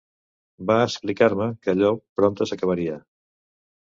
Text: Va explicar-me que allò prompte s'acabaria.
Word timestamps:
Va 0.69 0.77
explicar-me 0.85 1.47
que 1.65 1.71
allò 1.75 1.93
prompte 2.21 2.49
s'acabaria. 2.53 2.97